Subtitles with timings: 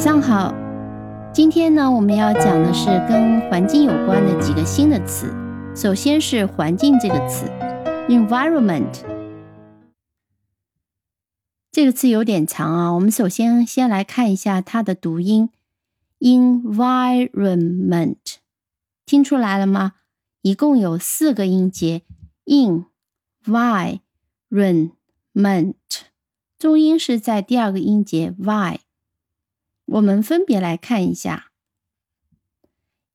[0.00, 0.54] 早上好，
[1.30, 5.30] 今天呢，我们要讲的是跟环境有关的几个新的词。
[5.76, 7.44] 首先是“环境”这个词
[8.08, 9.02] ，environment
[11.70, 12.90] 这个词有点长啊。
[12.92, 15.50] 我们首先先来看一下它的读音
[16.20, 18.16] ，environment，
[19.04, 19.92] 听出来了吗？
[20.40, 22.00] 一共有四个音节
[22.46, 23.98] invironment
[26.58, 28.80] 重音是在第二个音节 y。
[29.90, 31.50] 我们分别来看一下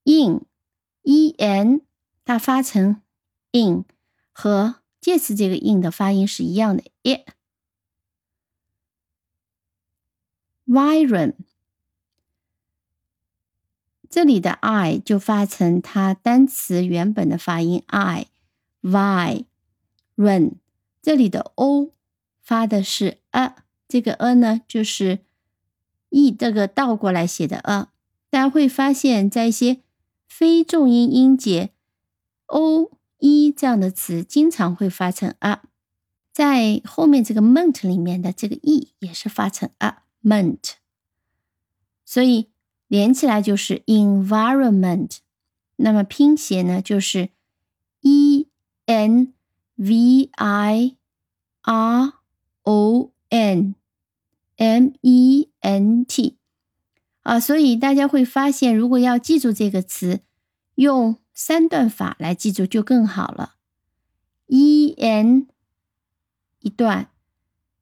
[0.04, 1.80] ，in，e n，
[2.26, 3.02] 它发成
[3.54, 3.86] in，
[4.34, 6.84] 和介词这个 in 的发音是一样的。
[7.04, 7.24] i
[10.68, 11.34] v i r o n
[14.10, 19.46] 这里的 i 就发成它单词原本的发音 i，vi，ron，
[21.02, 21.94] 这里的 o
[22.42, 25.26] 发的是 a，这个 a 呢就是。
[26.16, 27.90] E 这个倒过来写的啊
[28.30, 29.82] 大家会发现，在一些
[30.26, 31.72] 非重音音节
[32.46, 35.62] o、e 这样的词，经常会发成 a。
[36.32, 40.76] 在后面这个 ment 里面的这个 e 也是发成 a，ment。
[42.06, 42.50] 所以
[42.88, 45.18] 连起来就是 environment。
[45.78, 47.30] 那么拼写呢，就是
[48.02, 48.48] e
[48.86, 49.34] n
[49.76, 50.96] v i
[51.62, 52.14] r
[52.64, 53.76] o n。
[54.58, 56.38] M e n t
[57.24, 60.22] 啊，所以大家会发现，如果要记住这个词，
[60.76, 63.56] 用三段法来记住就更好了。
[64.48, 65.48] e n
[66.60, 67.10] 一段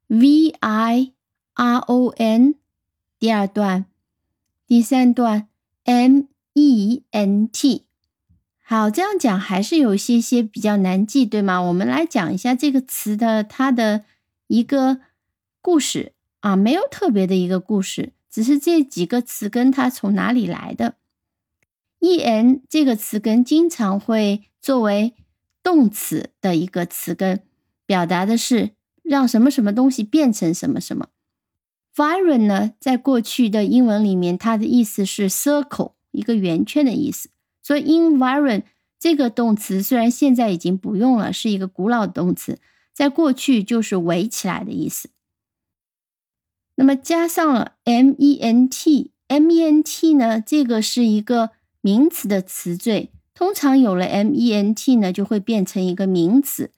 [0.08, 1.12] ，v i
[1.54, 2.56] r o n
[3.20, 3.86] 第二段，
[4.66, 5.50] 第三段
[5.84, 7.86] m e n t。
[8.66, 11.62] 好，这样讲还是有些些比较难记，对吗？
[11.62, 14.06] 我们来讲一下这个词的它的
[14.48, 15.02] 一个
[15.62, 16.13] 故事。
[16.44, 20.96] 啊，没有特别的一个故事，只是这几个词根它从哪里来的。
[22.00, 25.14] e n 这个词根经常会作为
[25.64, 27.44] 动词的一个词根，
[27.86, 28.72] 表达的是
[29.04, 31.08] 让什么什么东西变成什么什么。
[31.96, 37.30] viron 呢，在过去的英文里面，它的意思是 circle 一个圆圈的意思。
[37.62, 38.64] 所以 environ
[39.00, 42.60] 这个动词虽然现在已经不用了，是一个古老的动词，
[42.94, 45.08] 在过去就是围起来的意思。
[46.76, 50.42] 那么加上了 m e n t，m e n t 呢？
[50.42, 51.52] 这个是一个
[51.82, 56.72] 名词的词缀，通常有了 m e n t 呢，就会变成一个名词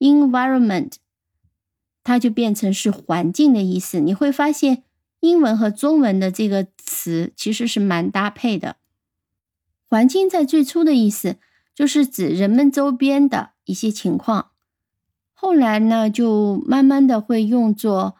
[0.00, 0.92] ，environment，
[2.04, 4.00] 它就变成是环境的意思。
[4.00, 4.82] 你会发现，
[5.20, 8.76] 英文和中文的这个词其实是蛮搭配的。
[9.88, 11.36] 环境在最初的意思
[11.74, 14.50] 就是指人们周边的一些情况，
[15.32, 18.16] 后来呢，就慢慢的会用作。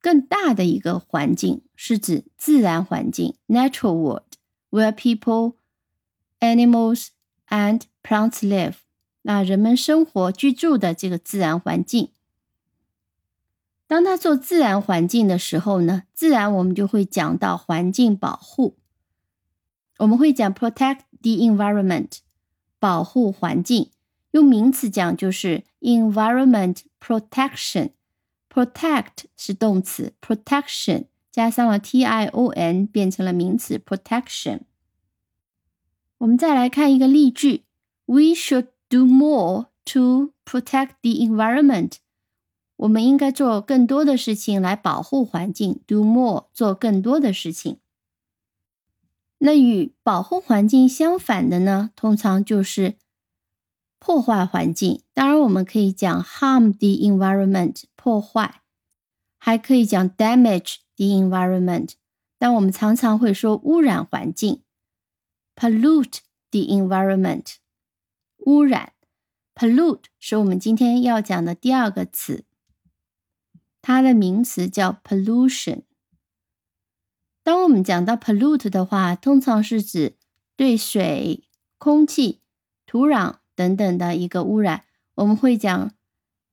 [0.00, 5.54] 更大的一个环境是指自然环境 （natural world），where people,
[6.40, 7.08] animals
[7.48, 8.74] and plants live。
[9.22, 12.12] 那人们生活居住的这个自然环境。
[13.88, 18.76] 当他做自然环境的时候呢，自然我们就会讲到环境保护。
[19.98, 22.18] 我们会讲 protect the environment，
[22.78, 23.90] 保护环境。
[24.32, 27.92] 用名词讲就是 environment protection。
[28.56, 34.60] Protect 是动词，protection 加上了 t i o n 变成了名词 protection。
[36.16, 37.66] 我们再来看一个例句
[38.06, 41.96] ：We should do more to protect the environment。
[42.76, 45.82] 我们应该做更多的事情来保护环境。
[45.86, 47.80] Do more 做更多的事情。
[49.36, 52.96] 那与保护环境相反的呢，通常就是
[54.06, 55.02] 破坏环境。
[55.12, 57.82] 当然，我们可以讲 harm the environment。
[57.96, 58.60] 破坏，
[59.36, 61.94] 还可以讲 damage the environment，
[62.38, 64.62] 但我们常常会说污染环境
[65.56, 66.18] ，pollute
[66.52, 67.56] the environment，
[68.46, 68.92] 污染
[69.56, 72.44] ，pollute 是我们今天要讲的第二个词，
[73.82, 75.82] 它的名词叫 pollution。
[77.42, 80.16] 当我们讲到 pollute 的话，通常是指
[80.54, 81.48] 对水、
[81.78, 82.40] 空气、
[82.86, 84.84] 土壤等等的一个污染，
[85.16, 85.90] 我们会讲。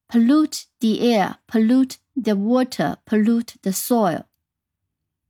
[0.09, 4.25] pollute the air, pollute the water, pollute the soil。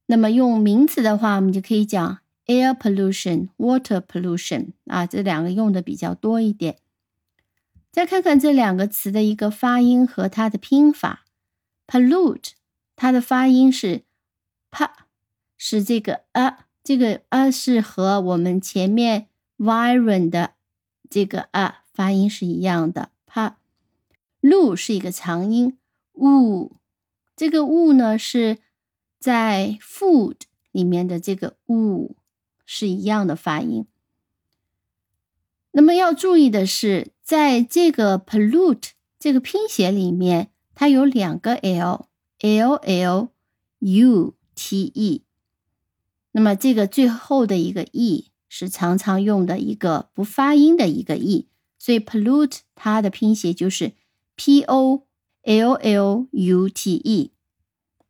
[0.07, 6.79] 那么用名词的话，我们就可以讲 air pollution, water pollution 啊，这两个用的比较多一点。
[7.93, 11.23] 再看看这两个词的一个发音和它的拼法
[11.87, 12.49] ，pollute
[12.97, 14.03] 它的发音是
[14.69, 14.89] p，
[15.55, 20.55] 是这个 a，这个 a 是和我们前面 viron 的
[21.13, 23.53] 这个啊发音是一样的 p。
[24.41, 25.77] 路是一个长音，
[26.13, 26.77] 雾，
[27.35, 28.57] 这个雾呢是
[29.19, 30.37] 在 food
[30.71, 32.15] 里面的这个 u
[32.65, 33.85] 是一样的发音。
[35.73, 38.89] 那么要注意的是，在这个 pollute
[39.19, 43.29] 这个拼写里面，它有两个 l，l l
[43.77, 45.23] u t e。
[46.31, 51.47] 那么这个最后的一个 e 是常常用的一个不发音的一个 e，
[51.79, 53.93] 所以 pollute 它的拼写就是
[54.35, 55.07] p o
[55.41, 57.31] l l u t e。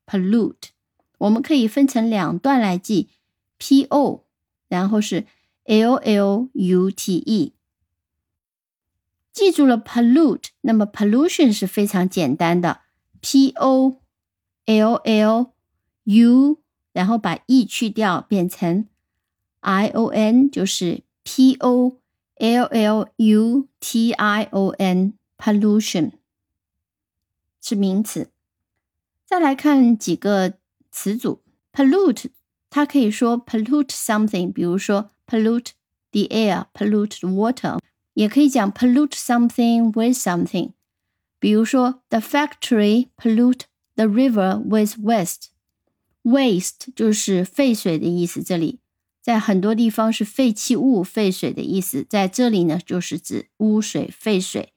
[0.06, 0.72] pollute
[1.20, 3.08] 我们可以分成两段来记
[3.58, 4.26] p o，
[4.68, 5.26] 然后是
[5.64, 7.54] l l u t e。
[9.32, 12.82] 记住了 pollute，那么 pollution 是非常简单的
[13.22, 14.02] p o
[14.66, 15.54] l l
[16.04, 16.58] u。
[16.92, 18.90] 然后把 e 去掉，变成
[19.63, 21.97] i o n，就是 p o
[22.37, 26.13] l l u t i o n，pollution
[27.61, 28.31] 是名词。
[29.27, 30.55] 再来看几个
[30.91, 31.41] 词组，
[31.73, 32.31] pollute
[32.71, 35.73] 它可以说 pollute something，比如说 pollute
[36.13, 37.79] the air，pollute the water，
[38.15, 40.73] 也可以讲 pollute something with something，
[41.39, 43.63] 比如说 the factory pollute
[43.97, 48.81] the river with waste。Waste 就是废水的意思，这里
[49.24, 54.74] 在很多地方是废弃物、废水的意思，在这里呢就是指污水、废水。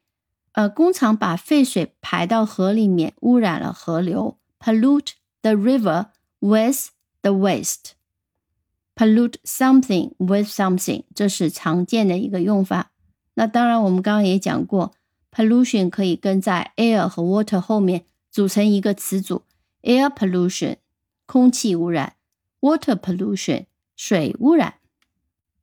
[0.53, 4.39] 呃，工厂把废水排到河里面，污染了河流。
[4.61, 6.07] Pollute the river
[6.39, 6.91] with
[7.23, 7.91] the waste.
[8.95, 12.93] Pollute something with something，这是常见的一个用法。
[13.35, 14.95] 那当然，我们刚刚也讲过
[15.31, 19.43] ，pollution 可以跟在 air 和 water 后面组成一个词组
[19.83, 20.77] ，air pollution。
[21.27, 22.15] 空气污染
[22.61, 23.67] ，water pollution，
[23.97, 24.75] 水污染。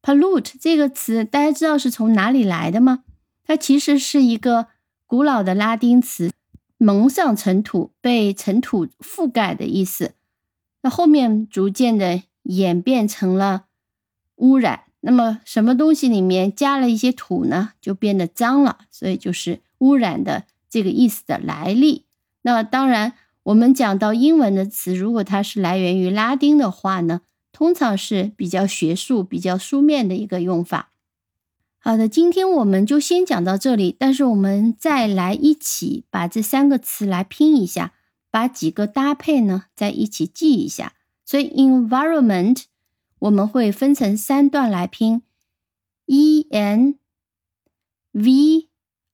[0.02, 3.04] pollute 这个词，大家知道是从哪里来的吗？
[3.46, 4.68] 它其实是一个
[5.06, 6.32] 古老的拉丁词，
[6.78, 10.16] 蒙上尘土、被尘土覆盖的意思。
[10.82, 13.66] 那后面逐渐的演变成了
[14.36, 14.86] 污染。
[15.02, 22.06] 那么什么东西里面加了一些土呢，就变得脏了，所以就是污染的这个意思的来历。
[22.42, 23.14] 那当然。
[23.48, 27.20] 我们讲到英文的词，如果它是来源于拉丁的话呢，
[27.54, 30.92] 通常是比较学术、比较书面的一个用法。
[31.80, 37.94] 好的，今天我们就先讲到这里，但是我们再来一起把这三个词来拼一下，
[38.30, 40.94] 把几个搭配呢再一起记一下。
[41.24, 42.64] 所以，environment
[43.20, 45.22] 我们会分成三段来拼
[46.08, 47.00] ：e n
[48.12, 48.68] v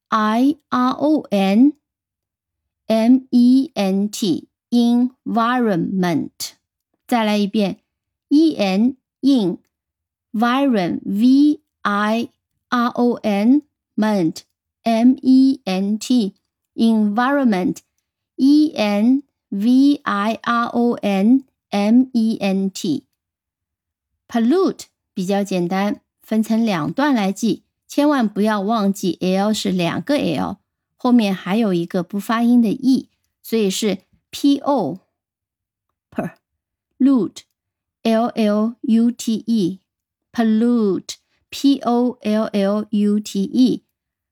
[0.07, 1.73] i r o n。
[2.91, 6.31] M E N T environment，
[7.05, 7.81] 再来一遍
[8.28, 9.58] ，E N in
[10.32, 12.28] viron V I
[12.68, 13.62] R O N
[13.94, 14.42] ment
[14.82, 16.34] M E N T
[16.74, 17.78] environment
[18.36, 23.04] E N V I R O N M E N T
[24.26, 30.58] pollute 比较简单，分成两段来记，千万不要忘记 L 是两个 L。
[30.96, 33.10] 后面还有一个不发音的 e，
[33.42, 33.98] 所以是
[34.30, 35.00] p o
[36.10, 36.32] per
[36.98, 37.42] lute
[38.08, 39.80] l l u t e
[40.32, 41.14] pollute
[41.50, 43.84] p o l l u t e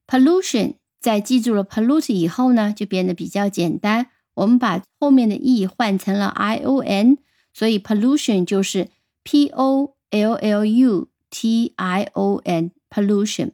[0.07, 4.09] pollution 在记住了 pollute 以后呢，就变得比较简单。
[4.35, 7.19] 我们把后面的 e 换成了 i o n，
[7.53, 8.89] 所以 pollution 就是
[9.23, 13.53] p o l l u t i o n pollution。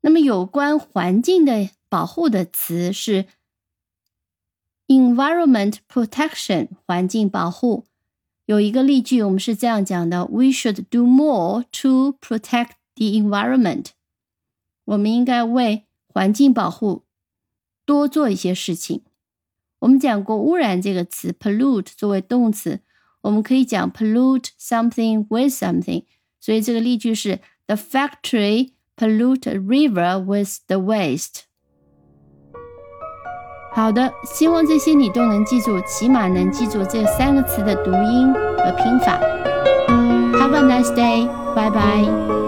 [0.00, 1.70] 那么有关环境的。
[1.92, 3.26] 保护的词是
[4.86, 7.84] environment protection，环境保护。
[8.46, 13.86] 有一个例句，我们是这样讲的：We should do more to protect the environment。
[14.84, 17.04] 我们应该为环境保护
[17.84, 19.02] 多做一些事情。
[19.78, 22.80] 我们讲过污染这个词，pollute 作为动词，
[23.22, 26.04] 我们可以讲 pollute something with something。
[26.40, 31.42] 所以这个例句是：The factory pollute a river with the waste。
[33.77, 39.19] 好的，希望这些你都能记住，起码能记住这三个词的读音和拼法。
[40.33, 42.46] Have a nice day，拜拜。